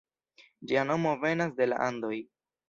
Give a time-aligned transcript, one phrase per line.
[0.71, 2.19] Ĝia nomo venas de la Andoj.